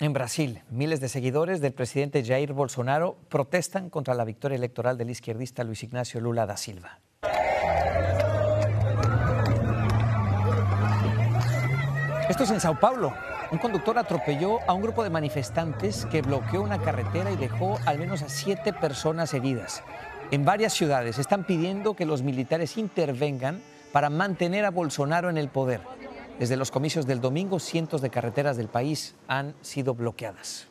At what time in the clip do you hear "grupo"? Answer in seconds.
14.82-15.02